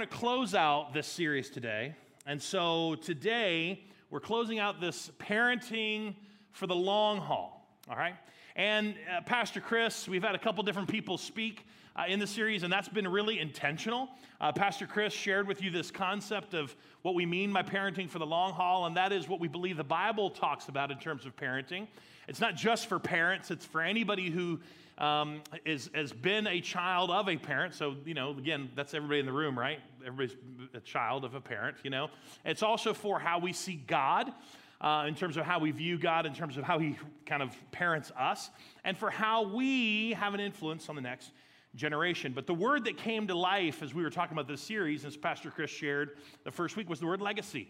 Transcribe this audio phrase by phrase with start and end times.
[0.00, 1.94] going to close out this series today.
[2.24, 6.14] And so today, we're closing out this parenting
[6.52, 7.68] for the long haul.
[7.86, 8.14] All right?
[8.56, 11.66] And uh, Pastor Chris, we've had a couple different people speak
[11.96, 14.08] uh, in the series, and that's been really intentional.
[14.40, 18.18] Uh, Pastor Chris shared with you this concept of what we mean by parenting for
[18.18, 21.26] the long haul, and that is what we believe the Bible talks about in terms
[21.26, 21.86] of parenting.
[22.26, 24.60] It's not just for parents, it's for anybody who
[25.00, 27.74] um, is, has been a child of a parent.
[27.74, 29.80] So, you know, again, that's everybody in the room, right?
[30.06, 30.36] Everybody's
[30.74, 32.10] a child of a parent, you know.
[32.44, 34.32] It's also for how we see God.
[34.80, 36.96] Uh, in terms of how we view God, in terms of how He
[37.26, 38.48] kind of parents us,
[38.82, 41.32] and for how we have an influence on the next
[41.74, 42.32] generation.
[42.32, 45.18] But the word that came to life as we were talking about this series, as
[45.18, 47.68] Pastor Chris shared the first week, was the word legacy.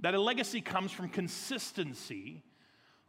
[0.00, 2.42] That a legacy comes from consistency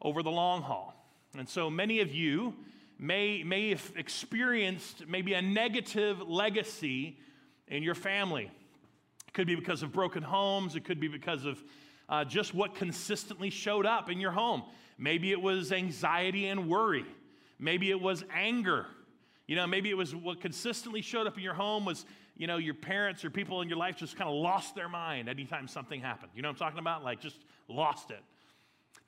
[0.03, 0.93] over the long haul.
[1.35, 2.53] And so many of you
[2.99, 7.17] may, may have experienced maybe a negative legacy
[7.67, 8.51] in your family.
[9.27, 11.63] It could be because of broken homes, it could be because of
[12.07, 14.63] uh, just what consistently showed up in your home.
[14.97, 17.05] Maybe it was anxiety and worry,
[17.59, 18.85] maybe it was anger.
[19.47, 22.03] You know, maybe it was what consistently showed up in your home was,
[22.35, 25.29] you know, your parents or people in your life just kind of lost their mind
[25.29, 26.31] anytime something happened.
[26.35, 27.03] You know what I'm talking about?
[27.03, 28.21] Like just lost it.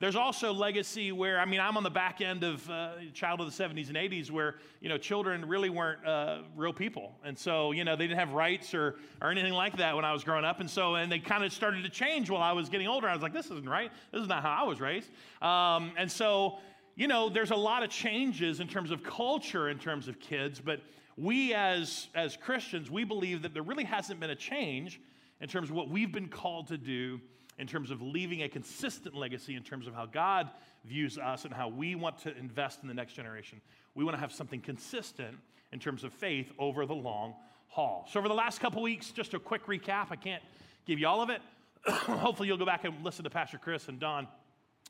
[0.00, 3.46] There's also legacy where, I mean, I'm on the back end of uh, child of
[3.56, 7.16] the 70s and 80s where, you know, children really weren't uh, real people.
[7.24, 10.12] And so, you know, they didn't have rights or, or anything like that when I
[10.12, 10.60] was growing up.
[10.60, 13.08] And so, and they kind of started to change while I was getting older.
[13.08, 13.90] I was like, this isn't right.
[14.12, 15.10] This is not how I was raised.
[15.42, 16.58] Um, and so,
[16.94, 20.60] you know, there's a lot of changes in terms of culture, in terms of kids,
[20.60, 20.80] but
[21.16, 25.00] we as, as Christians, we believe that there really hasn't been a change
[25.40, 27.20] in terms of what we've been called to do
[27.58, 30.48] in terms of leaving a consistent legacy in terms of how God
[30.84, 33.60] views us and how we want to invest in the next generation.
[33.94, 35.36] We want to have something consistent
[35.72, 37.34] in terms of faith over the long
[37.68, 38.06] haul.
[38.10, 40.06] So, over the last couple weeks, just a quick recap.
[40.10, 40.42] I can't
[40.86, 41.42] give you all of it.
[41.86, 44.28] Hopefully, you'll go back and listen to Pastor Chris and Don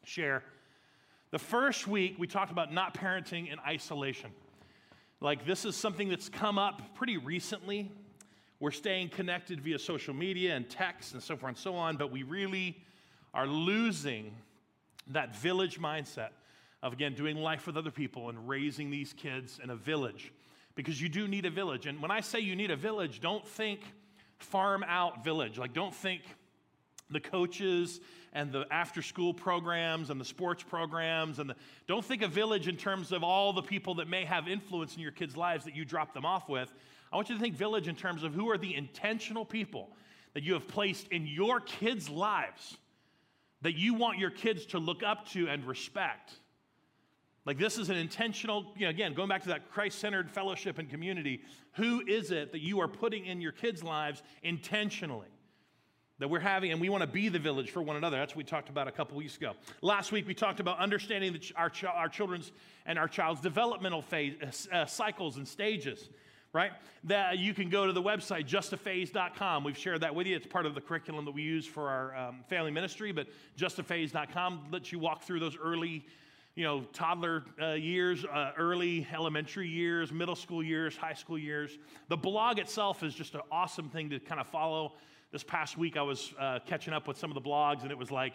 [0.04, 0.42] share.
[1.30, 4.30] The first week, we talked about not parenting in isolation.
[5.20, 7.90] Like, this is something that's come up pretty recently
[8.60, 12.10] we're staying connected via social media and text and so forth and so on, but
[12.10, 12.76] we really
[13.32, 14.34] are losing
[15.08, 16.30] that village mindset
[16.82, 20.32] of, again, doing life with other people and raising these kids in a village
[20.74, 21.86] because you do need a village.
[21.86, 23.80] And when I say you need a village, don't think
[24.38, 25.58] farm out village.
[25.58, 26.22] Like, don't think
[27.10, 28.00] the coaches
[28.32, 32.68] and the after school programs and the sports programs and the, don't think a village
[32.68, 35.74] in terms of all the people that may have influence in your kids' lives that
[35.74, 36.72] you drop them off with
[37.12, 39.90] I want you to think village in terms of who are the intentional people
[40.34, 42.76] that you have placed in your kids' lives
[43.62, 46.32] that you want your kids to look up to and respect.
[47.44, 50.78] Like this is an intentional, you know, again, going back to that Christ centered fellowship
[50.78, 51.40] and community.
[51.72, 55.28] Who is it that you are putting in your kids' lives intentionally?
[56.18, 58.18] That we're having, and we want to be the village for one another.
[58.18, 59.52] That's what we talked about a couple weeks ago.
[59.82, 62.50] Last week, we talked about understanding the, our, our children's
[62.86, 66.10] and our child's developmental phase, uh, cycles and stages
[66.52, 66.72] right?
[67.04, 69.64] That you can go to the website, justaphase.com.
[69.64, 70.36] We've shared that with you.
[70.36, 73.26] It's part of the curriculum that we use for our um, family ministry, but
[73.56, 76.06] justaphase.com lets you walk through those early,
[76.54, 81.78] you know, toddler uh, years, uh, early elementary years, middle school years, high school years.
[82.08, 84.94] The blog itself is just an awesome thing to kind of follow.
[85.30, 87.98] This past week, I was uh, catching up with some of the blogs, and it
[87.98, 88.32] was like,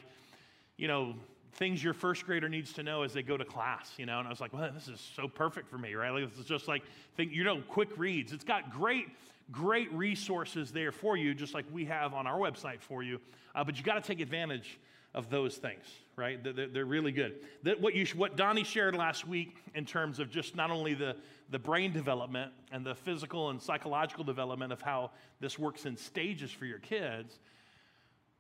[0.78, 1.16] you know,
[1.54, 4.20] things your first grader needs to know as they go to class, you know.
[4.20, 6.10] And I was like, well, this is so perfect for me, right?
[6.10, 6.84] Like, this is just like,
[7.16, 8.34] think, you know, quick reads.
[8.34, 9.08] It's got great,
[9.52, 13.20] great resources there for you, just like we have on our website for you.
[13.56, 14.80] Uh, but you got to take advantage
[15.14, 16.44] of those things, right?
[16.44, 17.36] They're, they're really good.
[17.62, 21.16] That what, you, what Donnie shared last week in terms of just not only the,
[21.52, 26.50] the brain development and the physical and psychological development of how this works in stages
[26.52, 27.38] for your kids,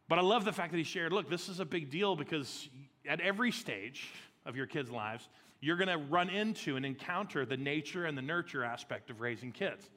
[0.09, 2.69] but I love the fact that he shared look, this is a big deal because
[3.07, 4.09] at every stage
[4.45, 5.27] of your kids' lives,
[5.61, 9.51] you're going to run into and encounter the nature and the nurture aspect of raising
[9.51, 9.89] kids.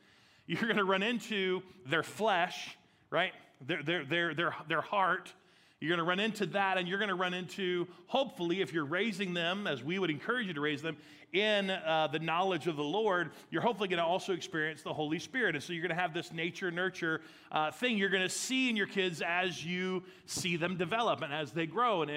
[0.46, 2.76] You're going to run into their flesh,
[3.10, 3.32] right?
[3.66, 5.32] Their, their, their, their, their heart.
[5.80, 8.86] You're going to run into that, and you're going to run into, hopefully, if you're
[8.86, 10.96] raising them, as we would encourage you to raise them,
[11.32, 15.18] in uh, the knowledge of the Lord, you're hopefully going to also experience the Holy
[15.18, 15.54] Spirit.
[15.54, 17.20] And so you're going to have this nature nurture
[17.52, 21.34] uh, thing you're going to see in your kids as you see them develop and
[21.34, 22.10] as they grow in,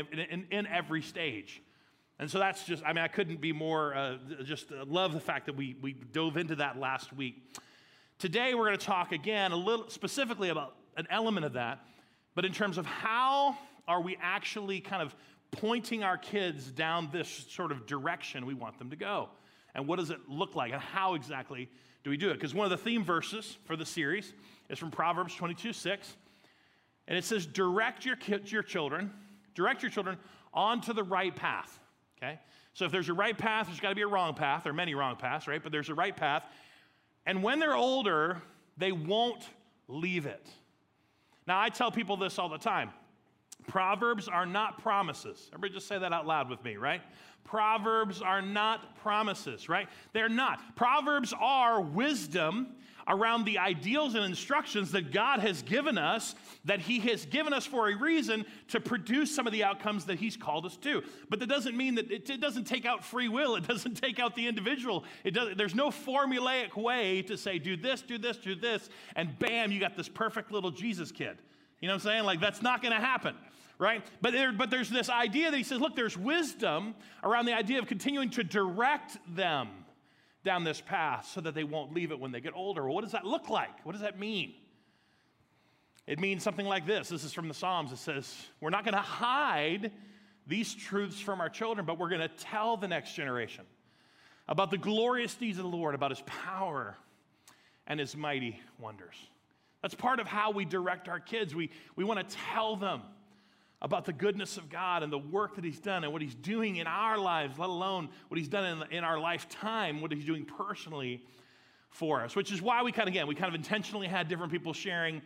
[0.51, 1.61] in every stage.
[2.19, 5.19] And so that's just, I mean, I couldn't be more, uh, just uh, love the
[5.19, 7.41] fact that we, we dove into that last week.
[8.19, 11.79] Today, we're going to talk again a little specifically about an element of that,
[12.35, 15.15] but in terms of how are we actually kind of
[15.51, 19.29] pointing our kids down this sort of direction we want them to go.
[19.75, 20.71] And what does it look like?
[20.71, 21.69] And how exactly
[22.03, 22.35] do we do it?
[22.35, 24.33] Because one of the theme verses for the series
[24.69, 26.15] is from Proverbs 22 6.
[27.07, 29.11] And it says, direct your, kids, your children,
[29.55, 30.17] direct your children
[30.53, 31.79] onto the right path.
[32.17, 32.39] Okay?
[32.73, 34.63] So if there's a right path, there's got to be a wrong path.
[34.63, 35.61] There are many wrong paths, right?
[35.61, 36.43] But there's a right path.
[37.25, 38.41] And when they're older,
[38.77, 39.43] they won't
[39.87, 40.47] leave it.
[41.49, 42.91] Now, I tell people this all the time
[43.67, 45.49] Proverbs are not promises.
[45.51, 47.01] Everybody just say that out loud with me, right?
[47.43, 49.89] Proverbs are not promises, right?
[50.13, 50.75] They're not.
[50.75, 52.75] Proverbs are wisdom
[53.09, 56.35] around the ideals and instructions that God has given us,
[56.65, 60.19] that He has given us for a reason to produce some of the outcomes that
[60.19, 61.01] He's called us to.
[61.29, 64.19] But that doesn't mean that it, it doesn't take out free will, it doesn't take
[64.19, 65.03] out the individual.
[65.23, 69.37] It does, there's no formulaic way to say, do this, do this, do this, and
[69.39, 71.37] bam, you got this perfect little Jesus kid.
[71.81, 72.23] You know what I'm saying?
[72.25, 73.35] Like, that's not going to happen
[73.81, 74.05] right?
[74.21, 77.79] But, there, but there's this idea that he says, look, there's wisdom around the idea
[77.79, 79.69] of continuing to direct them
[80.43, 82.83] down this path so that they won't leave it when they get older.
[82.83, 83.85] Well, what does that look like?
[83.85, 84.53] What does that mean?
[86.07, 87.09] It means something like this.
[87.09, 87.91] This is from the Psalms.
[87.91, 89.91] It says, We're not going to hide
[90.47, 93.65] these truths from our children, but we're going to tell the next generation
[94.47, 96.97] about the glorious deeds of the Lord, about his power
[97.85, 99.15] and his mighty wonders.
[99.81, 101.53] That's part of how we direct our kids.
[101.53, 103.01] We, we want to tell them
[103.81, 106.77] about the goodness of God and the work that He's done and what He's doing
[106.77, 110.45] in our lives, let alone what He's done in, in our lifetime, what He's doing
[110.45, 111.23] personally
[111.89, 112.35] for us.
[112.35, 115.21] Which is why we kind of, again, we kind of intentionally had different people sharing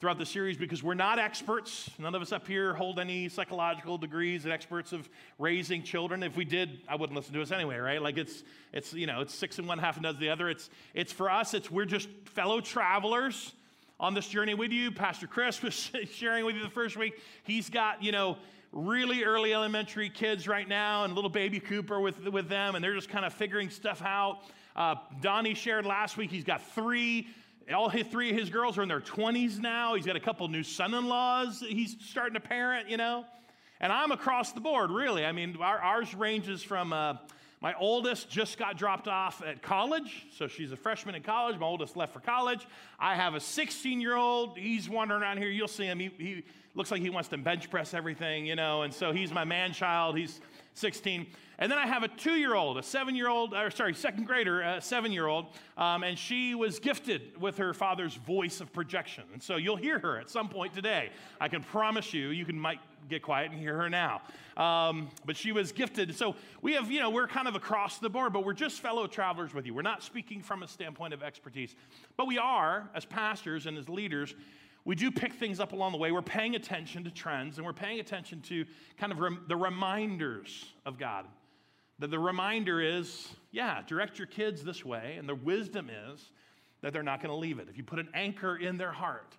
[0.00, 1.90] throughout the series because we're not experts.
[1.98, 5.08] None of us up here hold any psychological degrees and experts of
[5.38, 6.22] raising children.
[6.22, 8.00] If we did, I wouldn't listen to us anyway, right?
[8.00, 10.48] Like it's, it's you know, it's six and one, half and does the other.
[10.48, 13.52] It's, it's for us, it's we're just fellow travelers
[14.00, 14.90] on this journey with you.
[14.90, 17.20] Pastor Chris was sharing with you the first week.
[17.44, 18.38] He's got, you know,
[18.72, 22.94] really early elementary kids right now and little baby Cooper with, with them, and they're
[22.94, 24.40] just kind of figuring stuff out.
[24.76, 27.28] Uh, Donnie shared last week, he's got three.
[27.74, 29.94] All his three of his girls are in their 20s now.
[29.94, 33.26] He's got a couple new son in laws he's starting to parent, you know.
[33.80, 35.24] And I'm across the board, really.
[35.24, 37.14] I mean, our, ours ranges from uh,
[37.60, 41.58] my oldest just got dropped off at college, so she's a freshman in college.
[41.58, 42.66] My oldest left for college.
[43.00, 44.56] I have a 16 year old.
[44.56, 45.48] He's wandering around here.
[45.48, 45.98] You'll see him.
[45.98, 46.44] He, he
[46.74, 49.72] looks like he wants to bench press everything, you know, and so he's my man
[49.72, 50.16] child.
[50.16, 50.40] He's
[50.74, 51.26] 16.
[51.58, 54.28] And then I have a two year old, a seven year old, or sorry, second
[54.28, 55.46] grader, a seven year old,
[55.76, 59.24] um, and she was gifted with her father's voice of projection.
[59.32, 61.10] And so you'll hear her at some point today.
[61.40, 62.78] I can promise you, you can might
[63.08, 64.22] get quiet and hear her now.
[64.56, 66.14] Um, but she was gifted.
[66.16, 69.06] So we have, you know, we're kind of across the board, but we're just fellow
[69.06, 69.74] travelers with you.
[69.74, 71.74] We're not speaking from a standpoint of expertise,
[72.16, 74.34] but we are, as pastors and as leaders,
[74.84, 76.12] we do pick things up along the way.
[76.12, 78.64] We're paying attention to trends and we're paying attention to
[78.96, 81.26] kind of rem- the reminders of God.
[81.98, 86.30] That the reminder is, yeah, direct your kids this way, and the wisdom is
[86.80, 87.68] that they're not going to leave it.
[87.68, 89.36] If you put an anchor in their heart,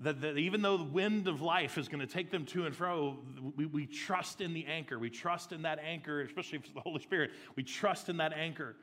[0.00, 2.76] that, that even though the wind of life is going to take them to and
[2.76, 3.16] fro,
[3.56, 4.98] we, we trust in the anchor.
[4.98, 7.30] We trust in that anchor, especially if it's the Holy Spirit.
[7.56, 8.76] We trust in that anchor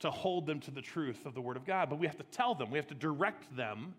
[0.00, 1.90] to hold them to the truth of the Word of God.
[1.90, 3.94] But we have to tell them, we have to direct them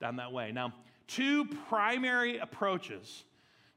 [0.00, 0.50] down that way.
[0.50, 0.72] Now,
[1.06, 3.24] two primary approaches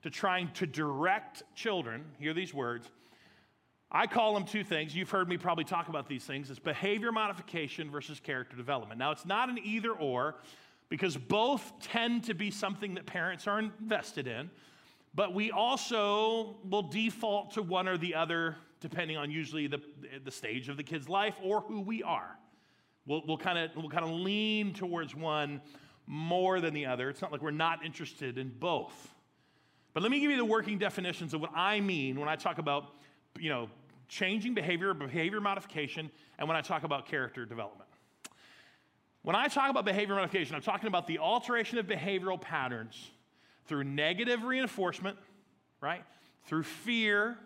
[0.04, 2.90] to trying to direct children, hear these words.
[3.92, 4.96] I call them two things.
[4.96, 6.50] You've heard me probably talk about these things.
[6.50, 8.98] It's behavior modification versus character development.
[8.98, 10.36] Now, it's not an either or
[10.92, 14.52] because both tend to be something that parents are invested in,
[15.16, 19.80] but we also will default to one or the other depending on usually the,
[20.26, 22.38] the stage of the kid's life or who we are.
[23.06, 25.62] We'll, we'll kind of we'll kind of lean towards one
[26.08, 27.10] more than the other.
[27.10, 29.14] It's not like we're not interested in both.
[29.94, 32.58] But let me give you the working definitions of what I mean when I talk
[32.58, 32.96] about,
[33.40, 33.70] you know,
[34.10, 37.91] changing behavior, behavior modification, and when I talk about character development.
[39.24, 43.12] When I talk about behavior modification, I'm talking about the alteration of behavioral patterns
[43.66, 45.18] through negative reinforcement,
[45.80, 46.04] right?
[46.46, 47.38] Through fear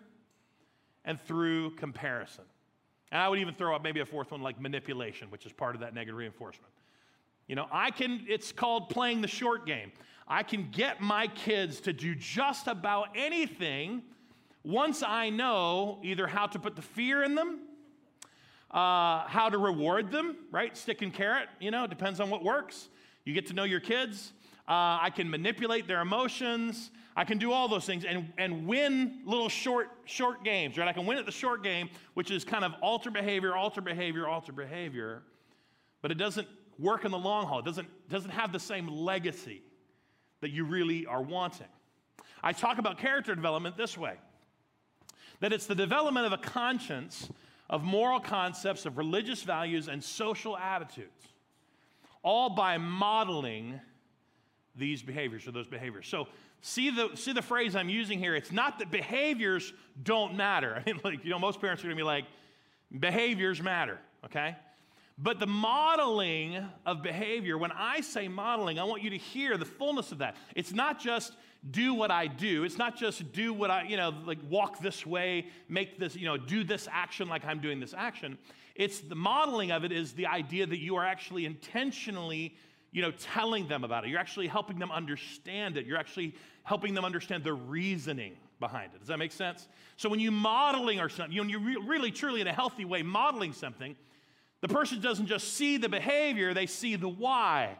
[1.04, 2.44] and through comparison.
[3.12, 5.74] And I would even throw up maybe a fourth one like manipulation, which is part
[5.74, 6.72] of that negative reinforcement.
[7.46, 9.92] You know, I can, it's called playing the short game.
[10.26, 14.02] I can get my kids to do just about anything
[14.64, 17.60] once I know either how to put the fear in them
[18.70, 20.76] uh, how to reward them, right?
[20.76, 22.88] Stick and carrot, you know, depends on what works.
[23.24, 24.32] You get to know your kids.
[24.68, 26.90] Uh, I can manipulate their emotions.
[27.16, 30.88] I can do all those things and, and win little short, short games, right?
[30.88, 34.28] I can win at the short game, which is kind of alter behavior, alter behavior,
[34.28, 35.22] alter behavior.
[36.02, 36.46] But it doesn't
[36.78, 37.60] work in the long haul.
[37.60, 39.62] It doesn't, doesn't have the same legacy
[40.40, 41.68] that you really are wanting.
[42.42, 44.16] I talk about character development this way
[45.40, 47.30] that it's the development of a conscience
[47.68, 51.10] of moral concepts, of religious values, and social attitudes.
[52.22, 53.80] all by modeling
[54.74, 56.08] these behaviors or those behaviors.
[56.08, 56.26] So
[56.60, 58.34] see the see the phrase I'm using here.
[58.34, 60.74] It's not that behaviors don't matter.
[60.86, 62.24] I mean, like, you know, most parents are gonna be like,
[62.98, 64.56] behaviors matter, okay?
[65.18, 69.64] But the modeling of behavior, when I say modeling, I want you to hear the
[69.64, 70.36] fullness of that.
[70.54, 71.32] It's not just
[71.70, 72.64] do what I do.
[72.64, 76.26] It's not just do what I, you know, like walk this way, make this, you
[76.26, 78.38] know, do this action like I'm doing this action.
[78.74, 82.54] It's the modeling of it is the idea that you are actually intentionally,
[82.92, 84.10] you know, telling them about it.
[84.10, 85.86] You're actually helping them understand it.
[85.86, 88.98] You're actually helping them understand the reasoning behind it.
[88.98, 89.68] Does that make sense?
[89.96, 93.52] So when you modeling or something, when you're really truly in a healthy way modeling
[93.52, 93.96] something,
[94.60, 97.76] the person doesn't just see the behavior, they see the why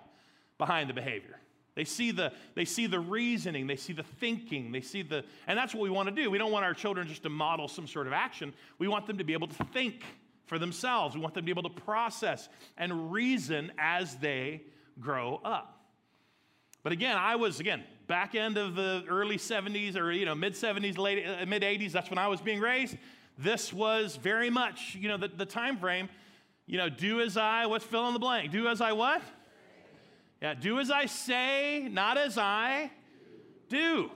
[0.58, 1.38] behind the behavior.
[1.76, 5.56] They see the, they see the reasoning, they see the thinking, they see the, and
[5.56, 6.30] that's what we want to do.
[6.30, 8.54] We don't want our children just to model some sort of action.
[8.78, 10.02] We want them to be able to think
[10.46, 11.14] for themselves.
[11.14, 14.62] We want them to be able to process and reason as they
[14.98, 15.84] grow up.
[16.82, 20.54] But again, I was, again, back end of the early 70s or, you know, mid
[20.54, 22.96] 70s, late, uh, mid 80s, that's when I was being raised.
[23.38, 26.08] This was very much, you know, the, the time frame
[26.66, 28.50] you know, do as I, what's fill in the blank?
[28.50, 29.22] Do as I what?
[30.42, 32.90] Yeah, do as I say, not as I
[33.68, 34.10] do,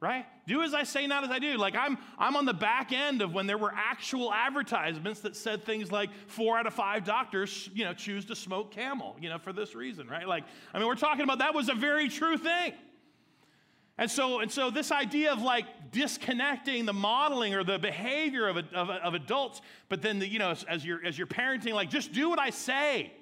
[0.00, 0.26] right?
[0.46, 1.56] Do as I say, not as I do.
[1.56, 5.64] Like I'm, I'm on the back end of when there were actual advertisements that said
[5.64, 9.38] things like four out of five doctors, you know, choose to smoke camel, you know,
[9.38, 10.28] for this reason, right?
[10.28, 12.74] Like, I mean, we're talking about that was a very true thing.
[13.98, 18.56] And so, and so this idea of like disconnecting the modeling or the behavior of,
[18.56, 21.88] of, of adults, but then, the, you know, as, as, you're, as you're parenting, like
[21.88, 23.12] just do what I say.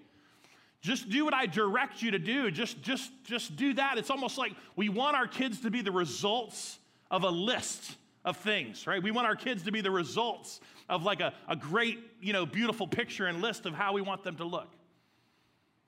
[0.80, 2.50] Just do what I direct you to do.
[2.50, 3.98] Just, just, just do that.
[3.98, 6.78] It's almost like we want our kids to be the results
[7.10, 9.02] of a list of things, right?
[9.02, 12.46] We want our kids to be the results of like a, a great, you know,
[12.46, 14.68] beautiful picture and list of how we want them to look.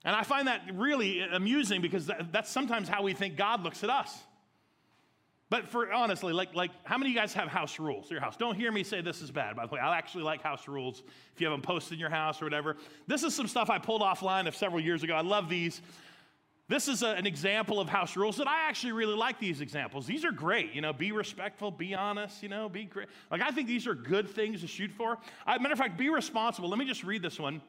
[0.04, 3.90] And I find that really amusing because that's sometimes how we think God looks at
[3.90, 4.18] us.
[5.52, 8.22] But for honestly, like, like how many of you guys have house rules in your
[8.22, 8.38] house?
[8.38, 9.80] Don't hear me say this is bad, by the way.
[9.80, 11.02] I actually like house rules
[11.34, 12.78] if you have them posted in your house or whatever.
[13.06, 15.12] This is some stuff I pulled offline of several years ago.
[15.12, 15.82] I love these.
[16.68, 20.06] This is a, an example of house rules that I actually really like these examples.
[20.06, 20.72] These are great.
[20.72, 23.08] You know, be respectful, be honest, you know, be great.
[23.30, 25.18] Like, I think these are good things to shoot for.
[25.46, 26.70] I, matter of fact, be responsible.
[26.70, 27.60] Let me just read this one.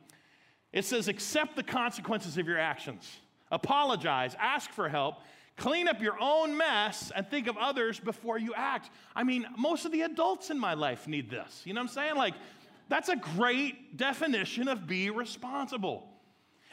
[0.71, 3.11] It says, accept the consequences of your actions,
[3.51, 5.15] apologize, ask for help,
[5.55, 8.89] Clean up your own mess and think of others before you act.
[9.15, 11.61] I mean, most of the adults in my life need this.
[11.63, 12.15] You know what I'm saying?
[12.15, 12.33] Like,
[12.89, 16.07] that's a great definition of be responsible.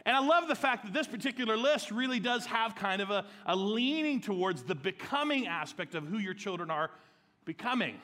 [0.06, 3.26] And I love the fact that this particular list really does have kind of a,
[3.44, 6.90] a leaning towards the becoming aspect of who your children are
[7.44, 7.96] becoming,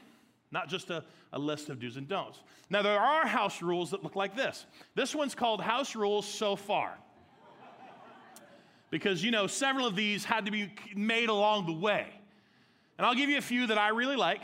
[0.51, 1.03] not just a,
[1.33, 2.43] a list of do's and don'ts.
[2.69, 4.67] Now, there are house rules that look like this.
[4.95, 6.99] This one's called House Rules So Far
[8.97, 12.07] because, you know, several of these had to be made along the way.
[12.97, 14.41] And I'll give you a few that I really like.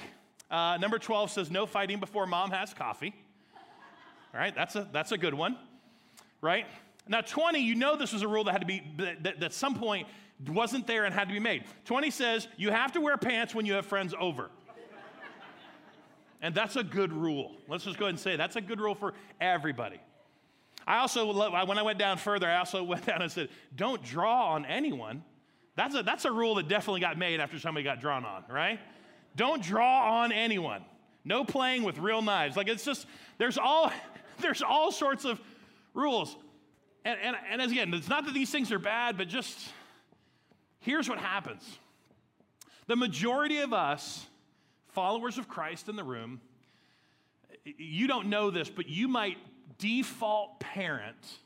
[0.51, 3.15] Uh, number 12 says, No fighting before mom has coffee.
[4.35, 5.57] All right, that's a, that's a good one,
[6.43, 6.67] right?
[7.09, 9.55] Now, 20, you know this was a rule that had to be, that, that at
[9.55, 10.07] some point
[10.47, 11.65] wasn't there and had to be made.
[11.87, 14.51] 20 says, You have to wear pants when you have friends over.
[16.43, 17.53] and that's a good rule.
[17.69, 19.99] Let's just go ahead and say that's a good rule for everybody.
[20.87, 24.55] I also, when I went down further, I also went down and said, don't draw
[24.55, 25.23] on anyone.
[25.77, 28.79] That's a, that's a rule that definitely got made after somebody got drawn on, right?
[29.37, 30.85] Don't draw on anyone.
[31.25, 32.57] No playing with real knives.
[32.57, 33.07] Like it's just,
[33.39, 33.93] there's all,
[34.41, 35.41] there's all sorts of
[35.95, 36.37] rules.
[37.05, 39.59] And, and, and as again, it's not that these things are bad, but just
[40.81, 41.79] here's what happens.
[42.87, 44.27] The majority of us,
[44.89, 46.41] followers of Christ in the room,
[47.65, 49.39] you don't know this, but you might
[49.79, 51.39] default parent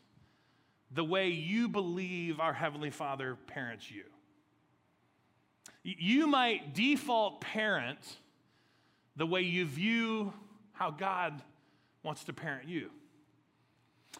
[0.90, 4.04] the way you believe our Heavenly Father parents you.
[5.83, 7.99] You might default parent
[9.16, 10.33] the way you view
[10.73, 11.40] how God
[12.02, 12.90] wants to parent you.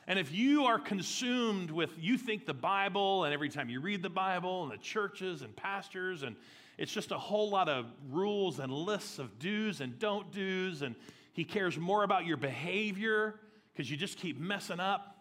[0.07, 4.03] And if you are consumed with, you think the Bible, and every time you read
[4.03, 6.37] the Bible, and the churches and pastors, and
[6.79, 10.95] it's just a whole lot of rules and lists of do's and don't do's, and
[11.33, 13.41] he cares more about your behavior
[13.77, 15.13] because you just keep messing up.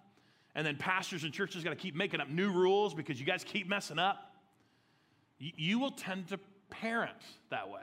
[0.55, 3.43] And then pastors and churches got to keep making up new rules because you guys
[3.43, 4.33] keep messing up.
[5.37, 7.17] You, you will tend to parent
[7.49, 7.81] that way.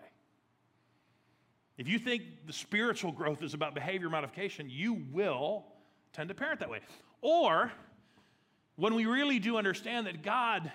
[1.77, 5.67] If you think the spiritual growth is about behavior modification, you will
[6.13, 6.81] tend to parent that way.
[7.21, 7.71] Or
[8.77, 10.73] when we really do understand that God,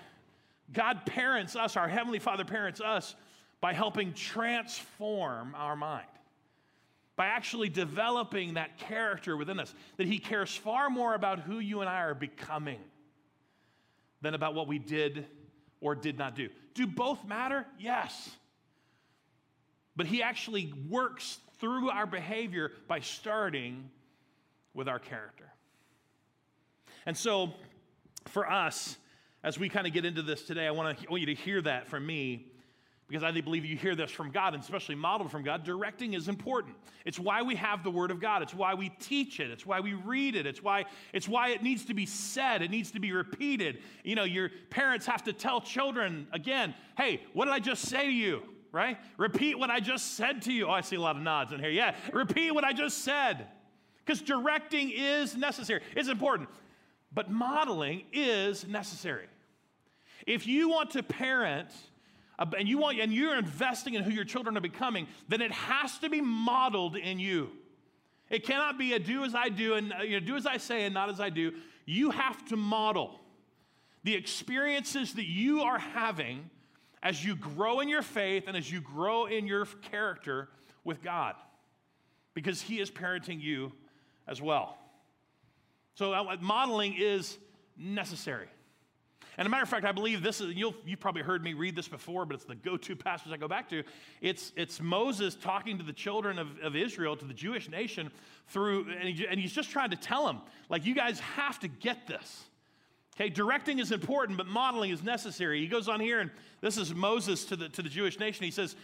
[0.72, 3.16] God parents us, our Heavenly Father parents us
[3.60, 6.06] by helping transform our mind
[7.18, 11.80] by actually developing that character within us, that He cares far more about who you
[11.80, 12.78] and I are becoming
[14.22, 15.26] than about what we did
[15.80, 16.48] or did not do.
[16.74, 17.66] Do both matter?
[17.76, 18.30] Yes.
[19.96, 23.90] But He actually works through our behavior by starting
[24.72, 25.50] with our character.
[27.04, 27.52] And so,
[28.26, 28.96] for us,
[29.42, 31.42] as we kind of get into this today, I want, to, I want you to
[31.42, 32.46] hear that from me
[33.08, 35.64] because I believe you hear this from God, and especially modeled from God.
[35.64, 36.76] Directing is important.
[37.06, 38.42] It's why we have the Word of God.
[38.42, 39.50] It's why we teach it.
[39.50, 40.46] It's why we read it.
[40.46, 40.84] It's why
[41.14, 42.60] it's why it needs to be said.
[42.60, 43.78] It needs to be repeated.
[44.04, 48.04] You know, your parents have to tell children again, "Hey, what did I just say
[48.04, 48.98] to you?" Right?
[49.16, 50.66] Repeat what I just said to you.
[50.66, 51.70] Oh, I see a lot of nods in here.
[51.70, 53.46] Yeah, repeat what I just said,
[54.04, 55.80] because directing is necessary.
[55.96, 56.50] It's important,
[57.10, 59.28] but modeling is necessary.
[60.26, 61.70] If you want to parent
[62.38, 65.98] and you want and you're investing in who your children are becoming, then it has
[65.98, 67.50] to be modeled in you.
[68.30, 70.58] It cannot be a do as I do and uh, you know, do as I
[70.58, 71.52] say and not as I do.
[71.86, 73.18] You have to model
[74.04, 76.48] the experiences that you are having
[77.02, 80.48] as you grow in your faith and as you grow in your character
[80.84, 81.34] with God,
[82.34, 83.72] because He is parenting you
[84.26, 84.76] as well.
[85.94, 87.38] So, uh, modeling is
[87.76, 88.48] necessary.
[89.38, 91.76] And a matter of fact, I believe this is, you'll, you've probably heard me read
[91.76, 93.84] this before, but it's the go to passage I go back to.
[94.20, 98.10] It's, it's Moses talking to the children of, of Israel, to the Jewish nation,
[98.48, 101.68] through, and, he, and he's just trying to tell them, like, you guys have to
[101.68, 102.46] get this.
[103.14, 105.60] Okay, directing is important, but modeling is necessary.
[105.60, 108.44] He goes on here, and this is Moses to the, to the Jewish nation.
[108.44, 108.74] He says,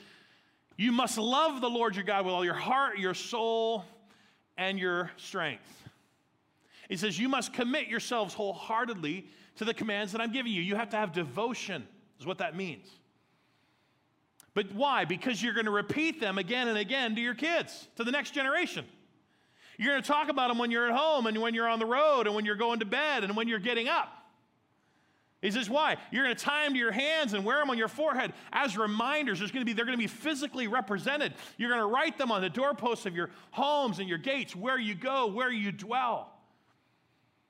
[0.77, 3.85] You must love the Lord your God with all your heart, your soul,
[4.57, 5.83] and your strength.
[6.89, 10.63] He says, You must commit yourselves wholeheartedly to the commands that I'm giving you.
[10.63, 11.87] You have to have devotion,
[12.19, 12.89] is what that means.
[14.55, 15.05] But why?
[15.05, 18.33] Because you're going to repeat them again and again to your kids, to the next
[18.33, 18.85] generation.
[19.79, 21.87] You're going to talk about them when you're at home and when you're on the
[21.87, 24.09] road and when you're going to bed and when you're getting up.
[25.43, 25.97] He says, why?
[26.11, 28.79] You're going to tie them to your hands and wear them on your forehead as
[28.79, 29.41] reminders.
[29.41, 31.35] There's going to be, they're going to be physically represented.
[31.59, 34.79] You're going to write them on the doorposts of your homes and your gates, where
[34.79, 36.34] you go, where you dwell.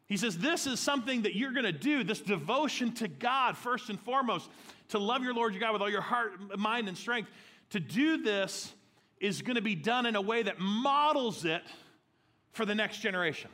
[0.07, 3.89] He says, This is something that you're going to do, this devotion to God, first
[3.91, 4.51] and foremost,
[4.89, 7.31] to love your Lord your God with all your heart, mind, and strength.
[7.71, 8.73] To do this
[9.21, 11.63] is going to be done in a way that models it
[12.53, 13.51] for the next generation.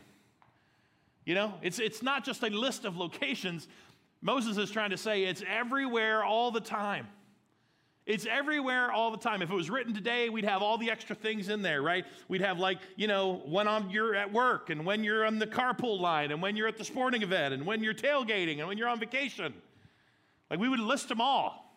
[1.24, 3.68] You know, it's, it's not just a list of locations.
[4.20, 7.06] Moses is trying to say it's everywhere all the time.
[8.10, 9.40] It's everywhere all the time.
[9.40, 12.04] If it was written today, we'd have all the extra things in there, right?
[12.26, 16.00] We'd have like, you know, when you're at work and when you're on the carpool
[16.00, 18.88] line and when you're at the sporting event and when you're tailgating and when you're
[18.88, 19.54] on vacation.
[20.50, 21.72] Like we would list them all.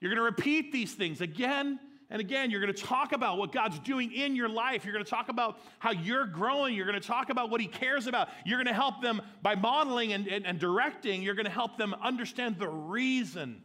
[0.00, 2.52] You're going to repeat these things again and again.
[2.52, 4.84] You're going to talk about what God's doing in your life.
[4.84, 6.76] You're going to talk about how you're growing.
[6.76, 8.28] You're going to talk about what He cares about.
[8.46, 11.22] You're going to help them by modeling and, and, and directing.
[11.22, 13.64] You're going to help them understand the reason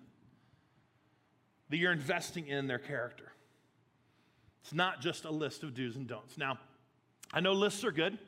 [1.74, 3.32] that you're investing in their character.
[4.62, 6.38] It's not just a list of do's and don'ts.
[6.38, 6.60] Now,
[7.34, 8.20] I know lists are good,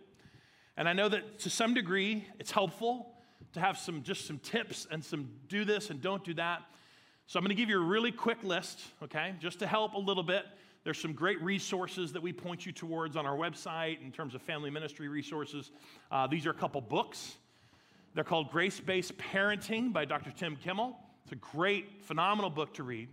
[0.76, 3.14] and I know that to some degree it's helpful
[3.54, 6.64] to have some just some tips and some do this and don't do that.
[7.28, 10.00] So I'm going to give you a really quick list, okay, just to help a
[10.00, 10.48] little bit.
[10.84, 14.42] There's some great resources that we point you towards on our website in terms of
[14.42, 15.70] family ministry resources.
[16.12, 17.36] Uh, these are a couple books.
[18.16, 20.32] They're called Grace Based Parenting by Dr.
[20.32, 20.98] Tim Kimmel.
[21.26, 23.08] It's a great, phenomenal book to read.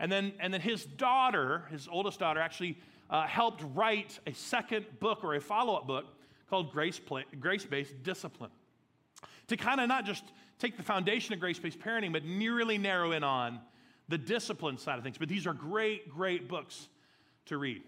[0.00, 2.78] And then, and then his daughter, his oldest daughter, actually
[3.10, 6.06] uh, helped write a second book or a follow up book
[6.48, 7.00] called Grace,
[7.40, 8.50] Grace Based Discipline.
[9.48, 10.24] To kind of not just
[10.58, 13.60] take the foundation of grace based parenting, but really narrow in on
[14.08, 15.18] the discipline side of things.
[15.18, 16.88] But these are great, great books
[17.46, 17.82] to read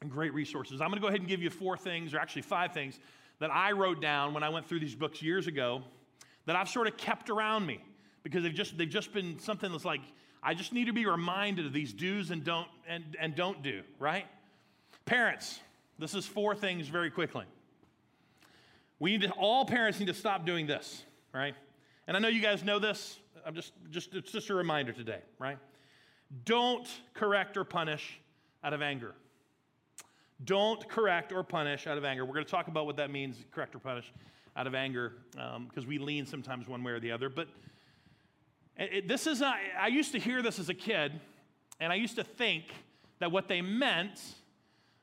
[0.00, 0.80] and great resources.
[0.80, 2.98] I'm going to go ahead and give you four things, or actually five things,
[3.38, 5.82] that I wrote down when I went through these books years ago
[6.46, 7.80] that I've sort of kept around me
[8.22, 10.00] because they've just, they've just been something that's like,
[10.42, 13.82] I just need to be reminded of these do's and don't and, and don't do,
[13.98, 14.26] right?
[15.04, 15.60] Parents,
[15.98, 17.44] this is four things very quickly.
[18.98, 21.54] We need to, all parents need to stop doing this, right?
[22.06, 23.18] And I know you guys know this.
[23.44, 25.58] I'm just, just, it's just a reminder today, right?
[26.44, 28.20] Don't correct or punish
[28.64, 29.14] out of anger.
[30.44, 32.24] Don't correct or punish out of anger.
[32.24, 34.12] We're going to talk about what that means, correct or punish
[34.56, 37.28] out of anger, because um, we lean sometimes one way or the other.
[37.28, 37.48] But
[38.76, 41.12] it, this is not, I used to hear this as a kid,
[41.80, 42.64] and I used to think
[43.18, 44.20] that what they meant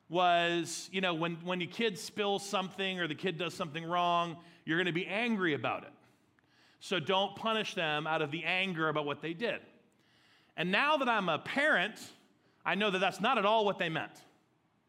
[0.09, 4.37] was, you know, when, when your kid spills something or the kid does something wrong,
[4.65, 5.93] you're going to be angry about it.
[6.79, 9.59] So don't punish them out of the anger about what they did.
[10.57, 11.95] And now that I'm a parent,
[12.65, 14.11] I know that that's not at all what they meant.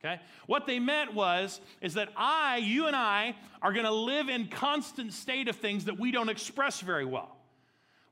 [0.02, 0.20] Okay?
[0.46, 4.48] What they meant was is that I, you and I are going to live in
[4.48, 7.36] constant state of things that we don't express very well.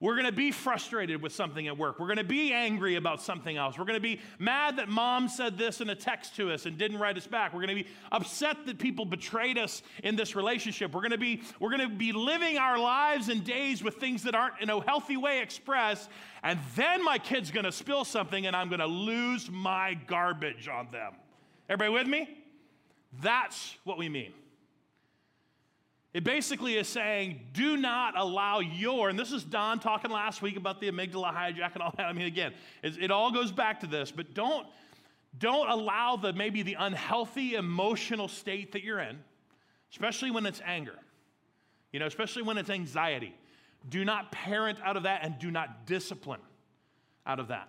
[0.01, 1.99] We're going to be frustrated with something at work.
[1.99, 3.77] We're going to be angry about something else.
[3.77, 6.79] We're going to be mad that mom said this in a text to us and
[6.79, 7.53] didn't write us back.
[7.53, 10.95] We're going to be upset that people betrayed us in this relationship.
[10.95, 14.23] We're going to be we're going to be living our lives and days with things
[14.23, 16.09] that aren't in a healthy way expressed.
[16.45, 20.69] And then my kid's going to spill something and I'm going to lose my garbage
[20.69, 21.15] on them.
[21.69, 22.39] Everybody with me?
[23.21, 24.33] That's what we mean.
[26.19, 30.57] It basically is saying, do not allow your, and this is Don talking last week
[30.57, 32.07] about the amygdala hijack and all that.
[32.07, 34.67] I mean, again, it all goes back to this, but don't,
[35.39, 39.17] don't allow the maybe the unhealthy emotional state that you're in,
[39.93, 40.97] especially when it's anger,
[41.93, 43.33] you know, especially when it's anxiety.
[43.89, 46.41] Do not parent out of that and do not discipline
[47.29, 47.69] out of that.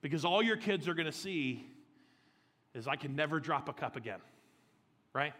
[0.00, 1.66] Because all your kids are going to see
[2.74, 4.20] is I can never drop a cup again,
[5.12, 5.34] right?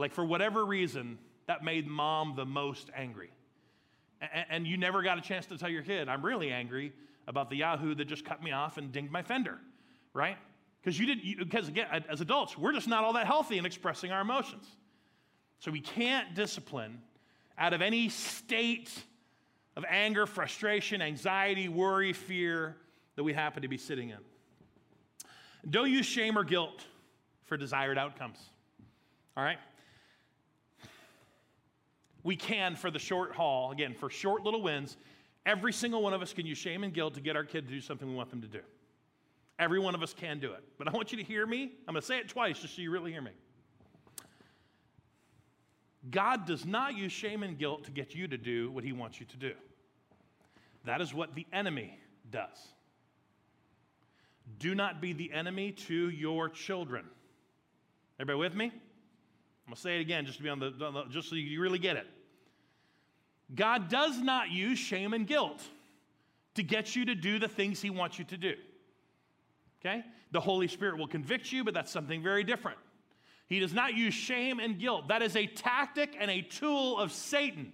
[0.00, 3.30] Like, for whatever reason, that made mom the most angry.
[4.48, 6.92] And you never got a chance to tell your kid, I'm really angry
[7.28, 9.58] about the Yahoo that just cut me off and dinged my fender,
[10.14, 10.36] right?
[10.80, 11.38] Because you didn't.
[11.38, 14.66] because again, as adults, we're just not all that healthy in expressing our emotions.
[15.58, 17.00] So we can't discipline
[17.58, 18.90] out of any state
[19.76, 22.76] of anger, frustration, anxiety, worry, fear
[23.16, 24.18] that we happen to be sitting in.
[25.68, 26.84] Don't use shame or guilt
[27.44, 28.38] for desired outcomes.
[29.36, 29.58] All right?
[32.22, 34.96] We can, for the short haul, again, for short little wins,
[35.46, 37.72] every single one of us can use shame and guilt to get our kid to
[37.72, 38.60] do something we want them to do.
[39.58, 40.62] Every one of us can do it.
[40.78, 41.72] But I want you to hear me.
[41.86, 43.32] I'm going to say it twice just so you really hear me.
[46.10, 49.20] God does not use shame and guilt to get you to do what he wants
[49.20, 49.52] you to do.
[50.84, 51.98] That is what the enemy
[52.30, 52.56] does.
[54.58, 57.04] Do not be the enemy to your children.
[58.18, 58.72] Everybody with me?
[59.70, 61.36] I'm going to say it again just to be on the, on the, just so
[61.36, 62.08] you really get it.
[63.54, 65.62] God does not use shame and guilt
[66.56, 68.54] to get you to do the things he wants you to do.
[69.80, 70.02] Okay?
[70.32, 72.78] The Holy Spirit will convict you, but that's something very different.
[73.46, 75.06] He does not use shame and guilt.
[75.06, 77.72] That is a tactic and a tool of Satan.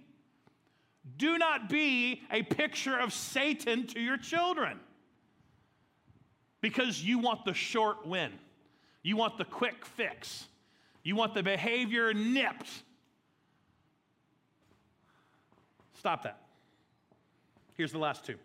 [1.17, 4.79] Do not be a picture of Satan to your children
[6.61, 8.33] because you want the short win.
[9.01, 10.45] You want the quick fix.
[11.07, 12.69] You want the behavior nipped.
[15.99, 16.37] Stop that.
[17.75, 18.35] Here's the last two.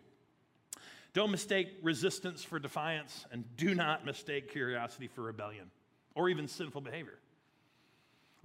[1.13, 5.71] Don't mistake resistance for defiance, and do not mistake curiosity for rebellion
[6.15, 7.19] or even sinful behavior.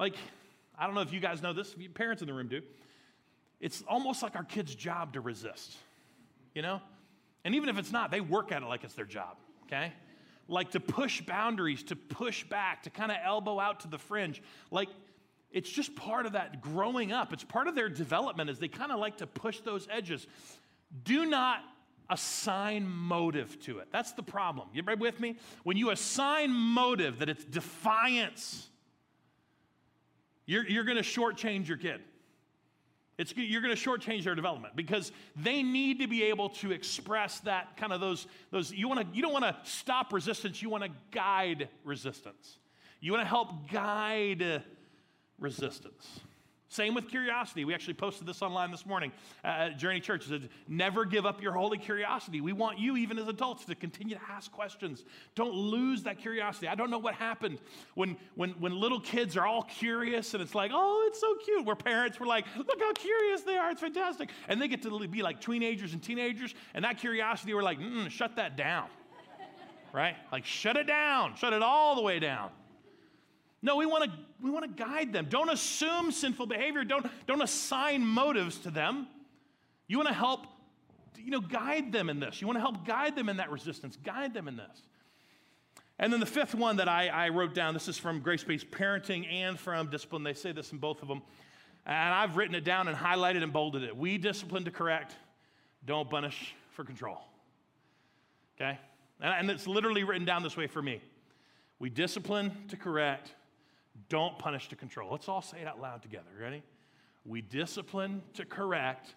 [0.00, 0.16] Like,
[0.76, 2.62] I don't know if you guys know this, parents in the room do.
[3.60, 5.76] It's almost like our kids' job to resist,
[6.56, 6.82] you know?
[7.44, 9.36] And even if it's not, they work at it like it's their job
[9.68, 9.92] okay?
[10.48, 14.42] Like to push boundaries, to push back, to kind of elbow out to the fringe.
[14.70, 14.88] Like
[15.50, 17.32] it's just part of that growing up.
[17.32, 20.26] It's part of their development as they kind of like to push those edges.
[21.04, 21.60] Do not
[22.10, 23.88] assign motive to it.
[23.92, 24.68] That's the problem.
[24.72, 25.36] You right with me?
[25.62, 28.68] When you assign motive that it's defiance,
[30.46, 32.00] you're, you're going to shortchange your kid.
[33.18, 37.40] It's, you're going to shortchange their development because they need to be able to express
[37.40, 40.84] that kind of those, those you, wanna, you don't want to stop resistance, you want
[40.84, 42.58] to guide resistance.
[43.00, 44.62] You want to help guide
[45.38, 46.20] resistance.
[46.70, 47.64] Same with curiosity.
[47.64, 49.10] We actually posted this online this morning
[49.42, 50.26] uh, at Journey Church.
[50.26, 52.42] It said, Never give up your holy curiosity.
[52.42, 55.06] We want you, even as adults, to continue to ask questions.
[55.34, 56.68] Don't lose that curiosity.
[56.68, 57.58] I don't know what happened
[57.94, 61.64] when, when, when little kids are all curious and it's like, oh, it's so cute.
[61.64, 63.70] Where parents were like, look how curious they are.
[63.70, 64.28] It's fantastic.
[64.46, 68.10] And they get to be like teenagers and teenagers, and that curiosity, we're like, mm,
[68.10, 68.88] shut that down.
[69.94, 70.16] right?
[70.30, 71.34] Like, shut it down.
[71.36, 72.50] Shut it all the way down.
[73.60, 75.26] No, we want to we want to guide them.
[75.28, 76.84] Don't assume sinful behavior.
[76.84, 79.08] Don't, don't assign motives to them.
[79.88, 80.46] You want to help,
[81.16, 82.40] you know, guide them in this.
[82.40, 84.82] You want to help guide them in that resistance, guide them in this.
[85.98, 88.70] And then the fifth one that I, I wrote down, this is from Grace Based
[88.70, 90.22] Parenting and from Discipline.
[90.22, 91.22] They say this in both of them.
[91.84, 93.96] And I've written it down and highlighted and bolded it.
[93.96, 95.16] We discipline to correct,
[95.84, 97.18] don't punish for control.
[98.56, 98.78] Okay?
[99.20, 101.00] And, and it's literally written down this way for me.
[101.80, 103.32] We discipline to correct,
[104.08, 105.10] don't punish to control.
[105.10, 106.30] Let's all say it out loud together.
[106.40, 106.62] Ready?
[107.24, 109.14] We discipline to correct,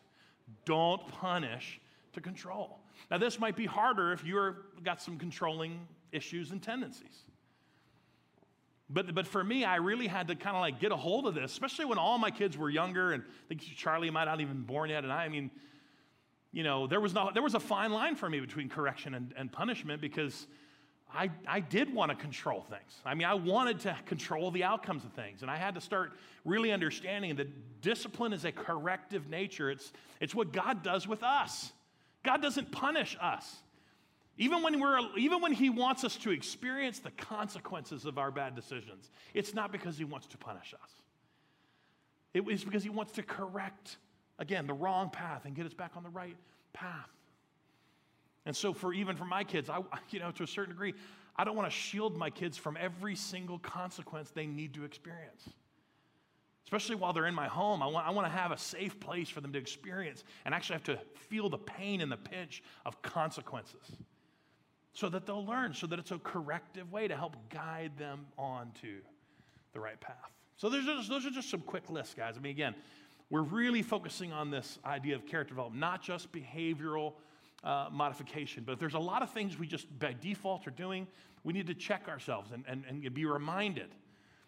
[0.66, 1.80] don't punish
[2.14, 2.80] to control.
[3.10, 7.24] Now, this might be harder if you've got some controlling issues and tendencies.
[8.90, 11.34] But, but for me, I really had to kind of like get a hold of
[11.34, 14.64] this, especially when all my kids were younger, and I think Charlie might not even
[14.64, 15.06] born yet.
[15.06, 15.50] And I, I mean,
[16.52, 19.34] you know, there was, no, there was a fine line for me between correction and,
[19.38, 20.48] and punishment because
[21.14, 22.94] I, I did want to control things.
[23.06, 25.42] I mean, I wanted to control the outcomes of things.
[25.42, 26.14] And I had to start
[26.46, 29.70] really understanding that discipline is a corrective nature.
[29.70, 31.72] It's, it's what God does with us.
[32.24, 33.58] God doesn't punish us.
[34.38, 38.56] Even when, we're, even when He wants us to experience the consequences of our bad
[38.56, 40.90] decisions, it's not because He wants to punish us.
[42.34, 43.98] It is because He wants to correct,
[44.40, 46.38] again, the wrong path and get us back on the right
[46.74, 47.10] path.
[48.46, 50.94] And so, for even for my kids, I, you know, to a certain degree,
[51.36, 55.50] I don't want to shield my kids from every single consequence they need to experience.
[56.66, 59.30] Especially while they're in my home, I want, I want to have a safe place
[59.30, 63.02] for them to experience and actually have to feel the pain and the pinch of
[63.02, 63.92] consequences
[64.94, 69.02] so that they'll learn, so that it's a corrective way to help guide them onto
[69.74, 70.32] the right path.
[70.58, 72.36] So just, those are just some quick lists, guys.
[72.38, 72.76] I mean, again,
[73.30, 77.14] we're really focusing on this idea of character development, not just behavioral
[77.64, 78.64] uh, modification.
[78.66, 81.08] But if there's a lot of things we just by default are doing,
[81.44, 83.90] we need to check ourselves and, and, and be reminded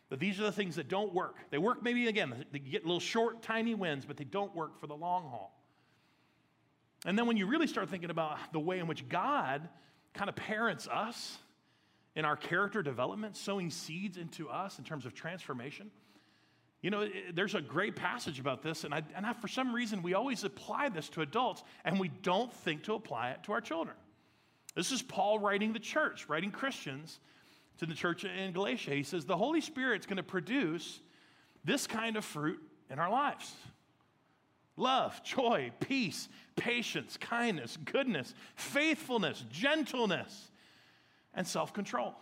[0.09, 1.37] that these are the things that don't work.
[1.49, 4.87] They work maybe, again, they get little short, tiny wins, but they don't work for
[4.87, 5.59] the long haul.
[7.05, 9.67] And then when you really start thinking about the way in which God
[10.13, 11.37] kind of parents us
[12.15, 15.89] in our character development, sowing seeds into us in terms of transformation,
[16.83, 20.03] you know, there's a great passage about this, and, I, and I, for some reason,
[20.03, 23.61] we always apply this to adults, and we don't think to apply it to our
[23.61, 23.95] children.
[24.75, 27.21] This is Paul writing the church, writing Christians
[27.77, 28.91] to the church in Galatia.
[28.91, 30.99] He says, The Holy Spirit's going to produce
[31.63, 33.53] this kind of fruit in our lives
[34.75, 40.51] love, joy, peace, patience, kindness, goodness, faithfulness, gentleness,
[41.33, 42.13] and self control.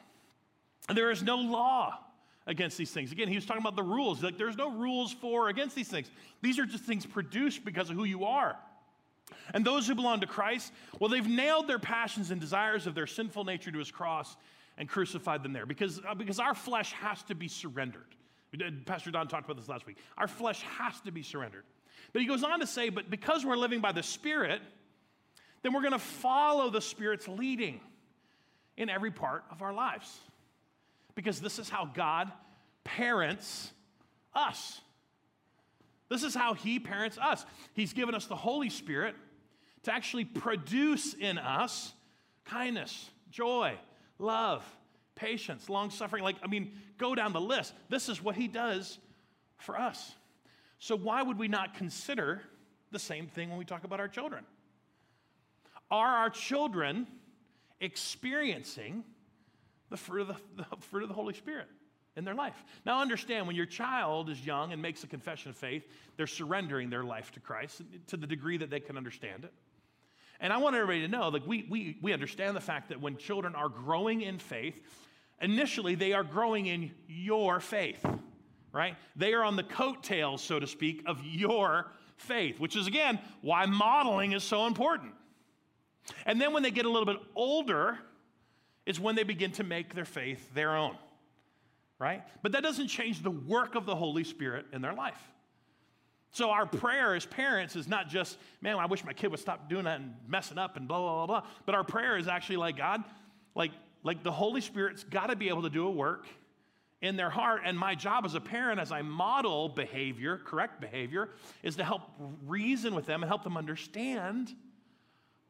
[0.93, 1.97] There is no law
[2.47, 3.11] against these things.
[3.11, 4.23] Again, he was talking about the rules.
[4.23, 6.09] Like, there's no rules for against these things.
[6.41, 8.57] These are just things produced because of who you are.
[9.53, 13.07] And those who belong to Christ, well, they've nailed their passions and desires of their
[13.07, 14.35] sinful nature to his cross
[14.77, 18.15] and crucified them there because, uh, because our flesh has to be surrendered.
[18.85, 19.97] Pastor Don talked about this last week.
[20.17, 21.63] Our flesh has to be surrendered.
[22.11, 24.61] But he goes on to say, but because we're living by the Spirit,
[25.61, 27.79] then we're going to follow the Spirit's leading
[28.75, 30.19] in every part of our lives
[31.15, 32.31] because this is how God
[32.83, 33.71] parents
[34.33, 34.81] us.
[36.09, 37.45] This is how He parents us.
[37.73, 39.15] He's given us the Holy Spirit
[39.83, 41.93] to actually produce in us
[42.45, 43.75] kindness, joy,
[44.19, 44.63] love,
[45.15, 46.23] patience, long suffering.
[46.23, 47.73] Like, I mean, go down the list.
[47.89, 48.97] This is what He does
[49.57, 50.13] for us.
[50.79, 52.41] So, why would we not consider
[52.91, 54.43] the same thing when we talk about our children?
[55.89, 57.07] Are our children
[57.79, 59.03] experiencing
[59.91, 61.67] the fruit of the, the fruit of the Holy Spirit
[62.15, 62.55] in their life.
[62.85, 65.83] Now, understand when your child is young and makes a confession of faith,
[66.17, 69.53] they're surrendering their life to Christ to the degree that they can understand it.
[70.39, 73.15] And I want everybody to know like, we, we, we understand the fact that when
[73.15, 74.81] children are growing in faith,
[75.39, 78.03] initially they are growing in your faith,
[78.73, 78.95] right?
[79.15, 83.65] They are on the coattails, so to speak, of your faith, which is, again, why
[83.67, 85.13] modeling is so important.
[86.25, 87.99] And then when they get a little bit older,
[88.85, 90.95] is when they begin to make their faith their own,
[91.99, 92.23] right?
[92.41, 95.21] But that doesn't change the work of the Holy Spirit in their life.
[96.33, 99.69] So our prayer as parents is not just, man, I wish my kid would stop
[99.69, 101.49] doing that and messing up and blah, blah, blah, blah.
[101.65, 103.03] But our prayer is actually like, God,
[103.53, 103.71] like,
[104.03, 106.25] like the Holy Spirit's got to be able to do a work
[107.01, 107.63] in their heart.
[107.65, 111.29] And my job as a parent, as I model behavior, correct behavior,
[111.63, 112.03] is to help
[112.47, 114.53] reason with them and help them understand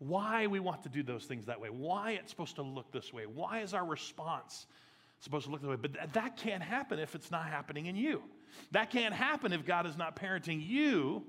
[0.02, 3.14] why we want to do those things that way, why it's supposed to look this
[3.14, 4.66] way, why is our response
[5.22, 5.76] supposed to look that way.
[5.76, 8.24] But th- that can't happen if it's not happening in you.
[8.72, 11.24] That can't happen if God is not parenting you.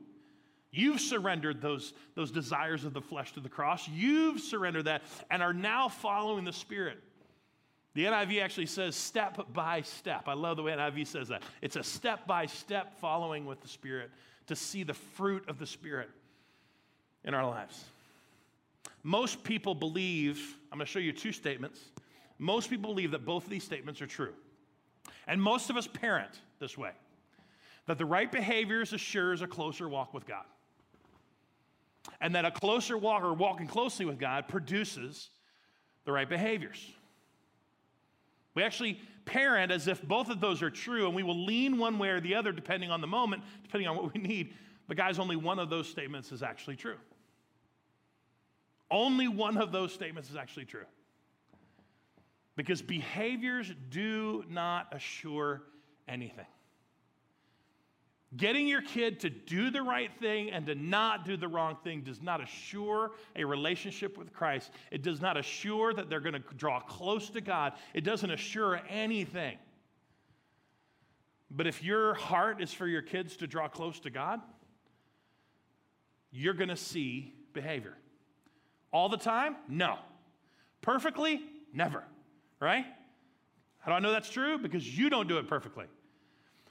[0.71, 3.87] You've surrendered those, those desires of the flesh to the cross.
[3.89, 6.99] You've surrendered that and are now following the Spirit.
[7.95, 10.23] The NIV actually says step by step.
[10.27, 11.43] I love the way NIV says that.
[11.61, 14.11] It's a step by step following with the Spirit
[14.47, 16.09] to see the fruit of the Spirit
[17.23, 17.85] in our lives.
[19.03, 21.81] Most people believe, I'm going to show you two statements.
[22.39, 24.33] Most people believe that both of these statements are true.
[25.27, 26.93] And most of us parent this way
[27.87, 30.45] that the right behaviors assures a closer walk with God.
[32.21, 35.31] And that a closer walk or walking closely with God produces
[36.05, 36.85] the right behaviors.
[38.55, 41.99] We actually parent as if both of those are true, and we will lean one
[41.99, 44.55] way or the other depending on the moment, depending on what we need.
[44.89, 46.97] But, guys, only one of those statements is actually true.
[48.93, 50.85] Only one of those statements is actually true.
[52.55, 55.63] Because behaviors do not assure
[56.07, 56.45] anything.
[58.37, 62.03] Getting your kid to do the right thing and to not do the wrong thing
[62.03, 64.71] does not assure a relationship with Christ.
[64.91, 67.73] It does not assure that they're going to draw close to God.
[67.95, 69.57] It doesn't assure anything.
[71.51, 74.41] But if your heart is for your kids to draw close to God,
[76.31, 77.97] you're going to see behavior.
[78.93, 79.57] All the time?
[79.69, 79.99] No.
[80.81, 81.41] Perfectly?
[81.73, 82.05] Never.
[82.61, 82.85] Right?
[83.79, 84.59] How do I know that's true?
[84.59, 85.87] Because you don't do it perfectly.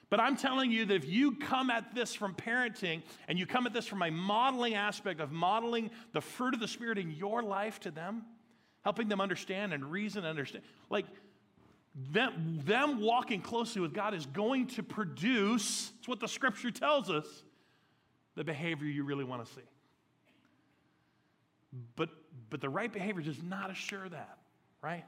[0.10, 3.66] But I'm telling you that if you come at this from parenting and you come
[3.66, 7.42] at this from a modeling aspect of modeling the fruit of the Spirit in your
[7.42, 8.24] life to them,
[8.84, 11.06] helping them understand and reason and understand, like
[12.12, 17.10] them, them walking closely with God is going to produce, it's what the scripture tells
[17.10, 17.26] us,
[18.36, 19.62] the behavior you really want to see.
[21.96, 22.10] But,
[22.50, 24.38] but the right behavior does not assure that,
[24.82, 25.06] right?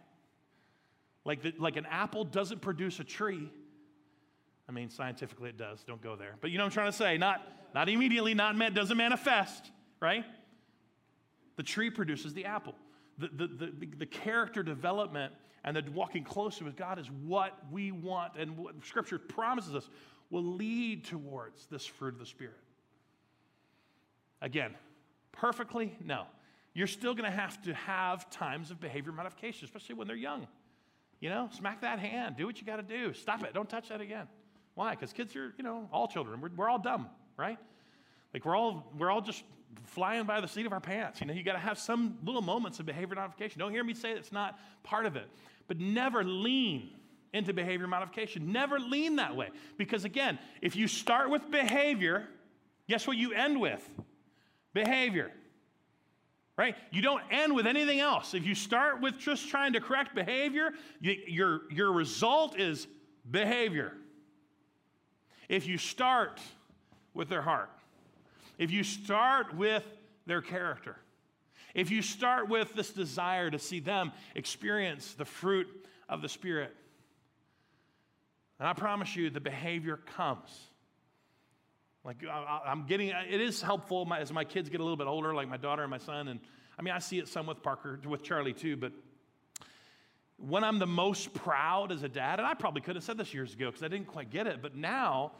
[1.25, 3.49] Like, the, like an apple doesn't produce a tree
[4.67, 5.83] I mean, scientifically it does.
[5.83, 6.35] Don't go there.
[6.39, 7.17] But you know what I'm trying to say?
[7.17, 7.41] Not,
[7.73, 10.25] not immediately, not doesn't manifest, right?
[11.57, 12.75] The tree produces the apple.
[13.17, 17.91] The, the, the, the, character development and the walking closer with God is what we
[17.91, 19.87] want and what Scripture promises us
[20.31, 22.57] will lead towards this fruit of the Spirit.
[24.41, 24.73] Again,
[25.31, 25.95] perfectly?
[26.03, 26.23] No.
[26.73, 30.47] You're still going to have to have times of behavior modification, especially when they're young.
[31.19, 33.89] You know, smack that hand, do what you got to do, stop it, don't touch
[33.89, 34.27] that again.
[34.75, 34.91] Why?
[34.91, 36.41] Because kids are, you know, all children.
[36.41, 37.07] We're, we're all dumb,
[37.37, 37.57] right?
[38.33, 39.43] Like we're all we're all just
[39.85, 41.21] flying by the seat of our pants.
[41.21, 43.59] You know, you got to have some little moments of behavior modification.
[43.59, 45.27] Don't hear me say that's not part of it,
[45.67, 46.89] but never lean
[47.33, 48.51] into behavior modification.
[48.51, 52.27] Never lean that way, because again, if you start with behavior,
[52.87, 53.87] guess what you end with?
[54.73, 55.31] Behavior.
[56.55, 56.75] Right?
[56.91, 58.35] You don't end with anything else.
[58.35, 62.87] If you start with just trying to correct behavior, you, your, your result is
[63.29, 63.93] behavior.
[65.49, 66.39] If you start
[67.13, 67.71] with their heart,
[68.59, 69.83] if you start with
[70.27, 70.97] their character,
[71.73, 75.67] if you start with this desire to see them experience the fruit
[76.07, 76.75] of the Spirit,
[78.59, 80.49] and I promise you, the behavior comes.
[82.05, 85.47] Like I'm getting, it is helpful as my kids get a little bit older, like
[85.47, 86.27] my daughter and my son.
[86.27, 86.39] And
[86.77, 88.75] I mean, I see it some with Parker, with Charlie too.
[88.75, 88.91] But
[90.37, 93.33] when I'm the most proud as a dad, and I probably could have said this
[93.33, 95.31] years ago because I didn't quite get it, but now,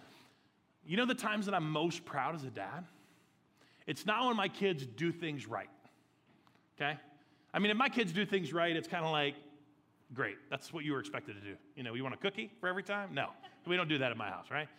[0.86, 2.86] you know the times that I'm most proud as a dad?
[3.86, 5.70] It's not when my kids do things right,
[6.78, 6.98] okay?
[7.54, 9.36] I mean, if my kids do things right, it's kind of like,
[10.14, 11.56] great, that's what you were expected to do.
[11.76, 13.14] You know, you want a cookie for every time?
[13.14, 13.30] No,
[13.68, 14.70] we don't do that at my house, right?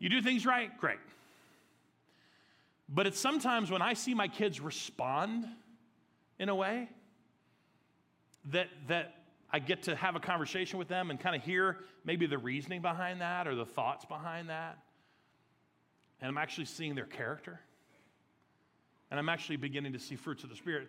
[0.00, 0.98] You do things right, great.
[2.88, 5.46] But it's sometimes when I see my kids respond
[6.40, 6.88] in a way
[8.46, 9.14] that, that
[9.52, 12.82] I get to have a conversation with them and kind of hear maybe the reasoning
[12.82, 14.78] behind that or the thoughts behind that.
[16.20, 17.60] And I'm actually seeing their character.
[19.10, 20.88] And I'm actually beginning to see fruits of the Spirit.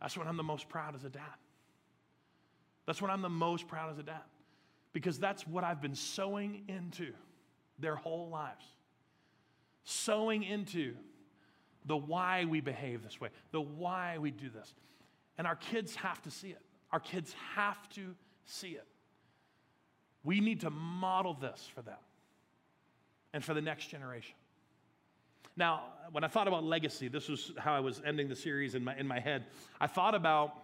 [0.00, 1.22] That's when I'm the most proud as a dad.
[2.86, 4.22] That's when I'm the most proud as a dad.
[4.92, 7.12] Because that's what I've been sowing into
[7.78, 8.64] their whole lives.
[9.84, 10.94] Sowing into
[11.84, 14.72] the why we behave this way, the why we do this.
[15.38, 16.60] And our kids have to see it.
[16.92, 18.86] Our kids have to see it.
[20.24, 21.98] We need to model this for them
[23.32, 24.36] and for the next generation.
[25.56, 25.82] Now,
[26.12, 28.96] when I thought about legacy, this was how I was ending the series in my,
[28.96, 29.46] in my head.
[29.80, 30.54] I thought about,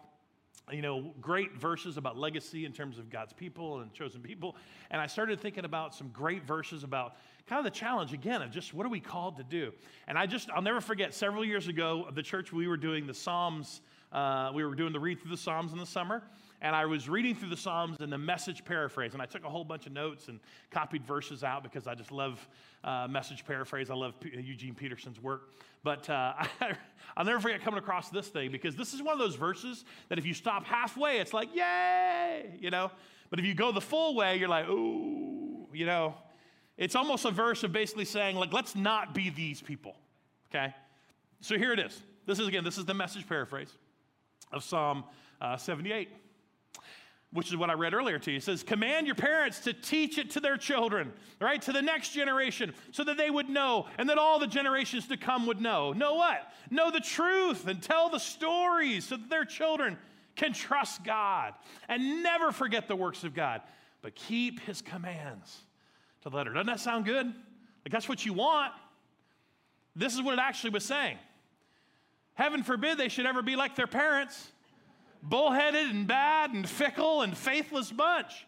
[0.73, 4.57] you know, great verses about legacy in terms of God's people and chosen people.
[4.91, 7.17] And I started thinking about some great verses about
[7.47, 9.73] kind of the challenge again of just what are we called to do.
[10.07, 13.15] And I just, I'll never forget several years ago, the church, we were doing the
[13.15, 13.81] Psalms
[14.13, 16.23] uh, we were doing the read through the Psalms in the summer,
[16.61, 19.13] and I was reading through the Psalms in the message paraphrase.
[19.13, 20.41] And I took a whole bunch of notes and
[20.71, 22.47] copied verses out because I just love
[22.83, 23.91] uh, message paraphrase.
[23.91, 25.51] I love P- Eugene Peterson's work.
[25.85, 26.35] But uh,
[27.17, 30.19] I'll never forget coming across this thing because this is one of those verses that
[30.19, 32.91] if you stop halfway, it's like, yay, you know?
[33.31, 36.15] But if you go the full way, you're like, ooh, you know?
[36.77, 39.97] It's almost a verse of basically saying, like, let's not be these people,
[40.51, 40.75] okay?
[41.41, 42.03] So here it is.
[42.27, 43.73] This is, again, this is the message paraphrase
[44.53, 45.05] of Psalm
[45.41, 46.09] uh, 78,
[47.33, 48.39] which is what I read earlier to you.
[48.39, 52.11] It says, Command your parents to teach it to their children, right, to the next
[52.11, 55.93] generation, so that they would know and that all the generations to come would know.
[55.93, 56.51] Know what?
[56.71, 59.99] Know the truth and tell the stories so that their children
[60.37, 61.53] can trust God
[61.89, 63.61] and never forget the works of God,
[64.01, 65.59] but keep his commands
[66.23, 66.53] to the letter.
[66.53, 67.27] Doesn't that sound good?
[67.27, 68.73] Like that's what you want.
[69.95, 71.19] This is what it actually was saying.
[72.35, 74.53] Heaven forbid they should ever be like their parents,
[75.23, 78.47] bullheaded and bad and fickle and faithless bunch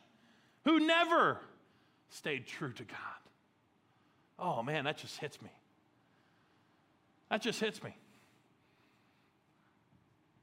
[0.65, 1.39] who never
[2.09, 2.99] stayed true to God.
[4.39, 5.51] Oh man, that just hits me.
[7.31, 7.95] That just hits me.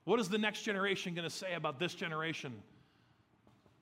[0.06, 2.54] What is the next generation going to say about this generation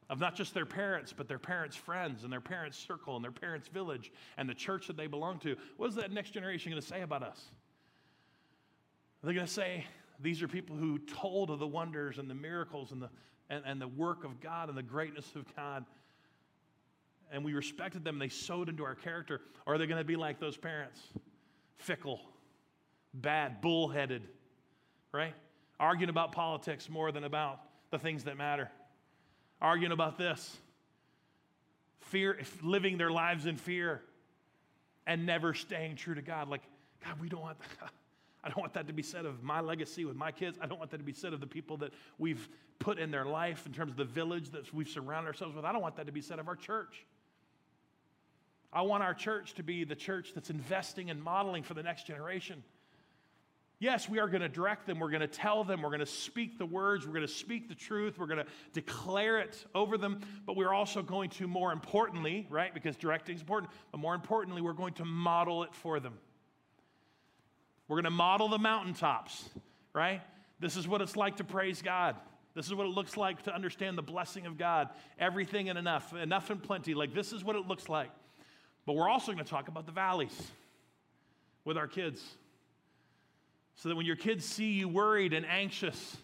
[0.10, 3.32] of not just their parents, but their parents' friends and their parents' circle and their
[3.32, 5.56] parents' village and the church that they belong to?
[5.78, 7.40] What is that next generation going to say about us?
[9.24, 9.86] They're going to say,
[10.20, 13.10] these are people who told of the wonders and the miracles and the,
[13.50, 15.86] and, and the work of God and the greatness of God.
[17.32, 19.42] And we respected them, they sowed into our character.
[19.66, 21.02] Or are they going to be like those parents?
[21.78, 22.22] Fickle,
[23.14, 24.24] bad, bullheaded,
[25.12, 25.34] right?
[25.80, 27.60] Arguing about politics more than about
[27.92, 28.70] the things that matter.
[29.62, 30.58] Arguing about this.
[32.00, 34.02] Fear, living their lives in fear
[35.08, 36.50] and never staying true to God.
[36.50, 36.62] Like,
[37.04, 37.90] God, we don't want that.
[38.46, 40.60] I don't want that to be said of my legacy with my kids.
[40.62, 43.26] I don't want that to be said of the people that we've put in their
[43.26, 45.66] life in terms of the village that we've surrounded ourselves with.
[45.66, 47.06] I don't want that to be said of our church.
[48.72, 52.06] I want our church to be the church that's investing and modeling for the next
[52.06, 52.64] generation.
[53.80, 55.00] Yes, we are going to direct them.
[55.00, 55.82] We're going to tell them.
[55.82, 57.06] We're going to speak the words.
[57.06, 58.20] We're going to speak the truth.
[58.20, 60.22] We're going to declare it over them.
[60.46, 64.62] But we're also going to, more importantly, right, because directing is important, but more importantly,
[64.62, 66.14] we're going to model it for them.
[67.88, 69.48] We're going to model the mountaintops,
[69.94, 70.22] right?
[70.60, 72.16] This is what it's like to praise God.
[72.56, 74.90] This is what it looks like to understand the blessing of God.
[75.20, 76.94] Everything and enough, enough and plenty.
[76.94, 78.10] Like, this is what it looks like.
[78.86, 80.52] But we're also going to talk about the valleys
[81.66, 82.24] with our kids.
[83.76, 86.18] So that when your kids see you worried and anxious,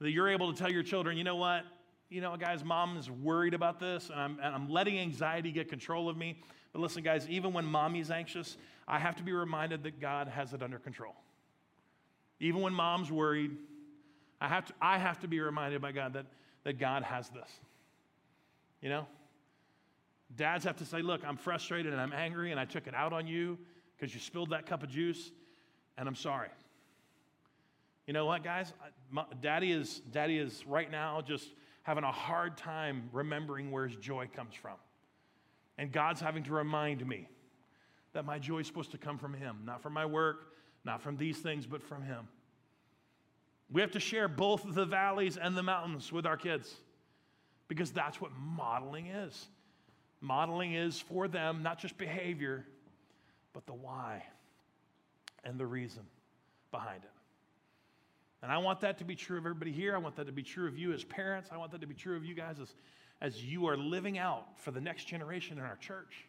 [0.00, 1.64] that you're able to tell your children, you know what?
[2.08, 5.68] You know, guys, mom is worried about this, and I'm, and I'm letting anxiety get
[5.68, 6.40] control of me.
[6.78, 8.56] But listen, guys, even when mommy's anxious,
[8.86, 11.16] I have to be reminded that God has it under control.
[12.38, 13.50] Even when mom's worried,
[14.40, 16.26] I have to, I have to be reminded by God that,
[16.62, 17.50] that God has this.
[18.80, 19.08] You know?
[20.36, 23.12] Dads have to say, Look, I'm frustrated and I'm angry and I took it out
[23.12, 23.58] on you
[23.96, 25.32] because you spilled that cup of juice
[25.96, 26.50] and I'm sorry.
[28.06, 28.72] You know what, guys?
[29.40, 31.48] Daddy is, Daddy is right now just
[31.82, 34.76] having a hard time remembering where his joy comes from.
[35.78, 37.28] And God's having to remind me
[38.12, 40.54] that my joy is supposed to come from Him, not from my work,
[40.84, 42.28] not from these things, but from Him.
[43.70, 46.74] We have to share both the valleys and the mountains with our kids
[47.68, 49.46] because that's what modeling is.
[50.20, 52.66] Modeling is for them not just behavior,
[53.52, 54.24] but the why
[55.44, 56.02] and the reason
[56.72, 57.10] behind it.
[58.42, 59.94] And I want that to be true of everybody here.
[59.94, 61.50] I want that to be true of you as parents.
[61.52, 62.74] I want that to be true of you guys as,
[63.20, 66.26] as you are living out for the next generation in our church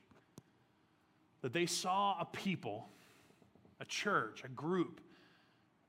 [1.41, 2.89] that they saw a people,
[3.79, 4.99] a church, a group,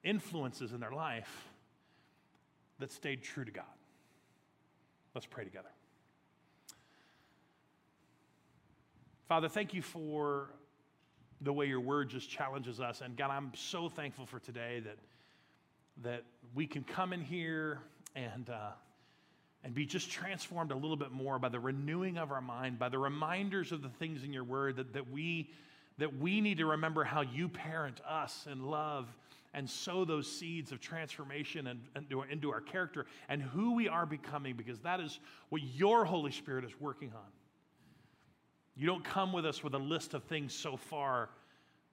[0.05, 1.49] influences in their life
[2.79, 3.65] that stayed true to God.
[5.15, 5.69] Let's pray together.
[9.29, 10.51] Father, thank you for
[11.41, 13.01] the way your word just challenges us.
[13.01, 14.99] And God, I'm so thankful for today that,
[16.03, 16.25] that
[16.55, 17.81] we can come in here
[18.15, 18.71] and uh,
[19.63, 22.89] and be just transformed a little bit more by the renewing of our mind, by
[22.89, 25.51] the reminders of the things in your word that, that, we,
[25.99, 29.07] that we need to remember how you parent us and love
[29.53, 33.89] and sow those seeds of transformation and, and into, into our character and who we
[33.89, 37.31] are becoming, because that is what your Holy Spirit is working on.
[38.77, 41.29] You don't come with us with a list of things so far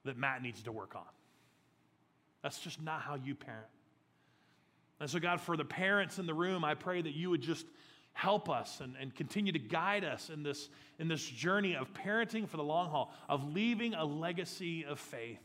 [0.04, 1.02] that Matt needs to work on.
[2.42, 3.66] That's just not how you parent.
[5.00, 7.66] And so, God, for the parents in the room, I pray that you would just
[8.12, 10.68] help us and, and continue to guide us in this,
[10.98, 15.38] in this journey of parenting for the long haul, of leaving a legacy of faith.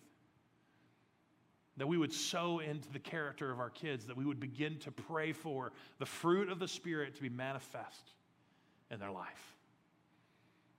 [1.78, 4.91] That we would sow into the character of our kids, that we would begin to
[4.91, 8.12] pray for the fruit of the Spirit to be manifest
[8.89, 9.56] in their life.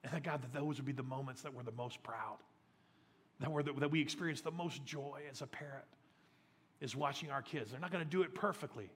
[0.02, 2.38] And that, God, that those would be the moments that we're the most proud,
[3.40, 5.84] that, we're the, that we experience the most joy as a parent
[6.80, 7.70] is watching our kids.
[7.70, 8.90] They're not going to do it perfectly,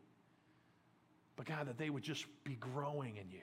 [1.37, 3.41] but God, that they would just be growing in you.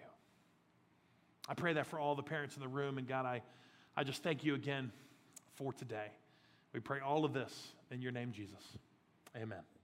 [1.48, 2.98] I pray that for all the parents in the room.
[2.98, 3.42] And God, I,
[3.96, 4.92] I just thank you again
[5.56, 6.08] for today.
[6.74, 8.64] We pray all of this in your name, Jesus.
[9.36, 9.75] Amen.